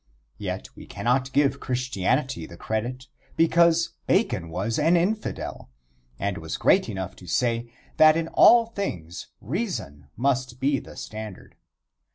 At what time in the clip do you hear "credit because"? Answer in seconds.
2.57-3.89